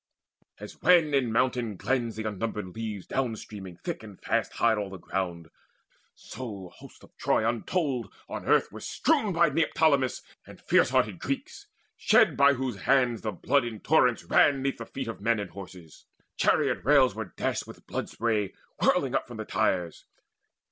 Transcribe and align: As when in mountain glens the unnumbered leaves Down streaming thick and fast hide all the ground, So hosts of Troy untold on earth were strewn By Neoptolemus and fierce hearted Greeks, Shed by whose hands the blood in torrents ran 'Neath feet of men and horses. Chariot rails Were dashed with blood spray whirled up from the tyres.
As 0.59 0.81
when 0.81 1.13
in 1.13 1.31
mountain 1.31 1.75
glens 1.75 2.15
the 2.15 2.23
unnumbered 2.27 2.69
leaves 2.75 3.05
Down 3.05 3.35
streaming 3.35 3.75
thick 3.77 4.01
and 4.01 4.19
fast 4.19 4.53
hide 4.53 4.79
all 4.79 4.89
the 4.89 4.97
ground, 4.97 5.51
So 6.15 6.69
hosts 6.73 7.03
of 7.03 7.15
Troy 7.17 7.47
untold 7.47 8.11
on 8.27 8.47
earth 8.47 8.71
were 8.71 8.79
strewn 8.79 9.31
By 9.31 9.49
Neoptolemus 9.51 10.23
and 10.47 10.59
fierce 10.59 10.89
hearted 10.89 11.19
Greeks, 11.19 11.67
Shed 11.97 12.35
by 12.35 12.55
whose 12.55 12.81
hands 12.81 13.21
the 13.21 13.31
blood 13.31 13.63
in 13.63 13.79
torrents 13.79 14.23
ran 14.23 14.63
'Neath 14.63 14.89
feet 14.91 15.07
of 15.07 15.21
men 15.21 15.37
and 15.39 15.51
horses. 15.51 16.07
Chariot 16.35 16.83
rails 16.83 17.13
Were 17.13 17.33
dashed 17.37 17.67
with 17.67 17.85
blood 17.85 18.09
spray 18.09 18.55
whirled 18.81 19.13
up 19.13 19.27
from 19.27 19.37
the 19.37 19.45
tyres. 19.45 20.07